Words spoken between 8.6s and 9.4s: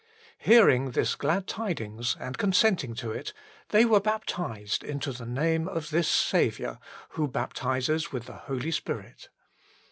Spirit.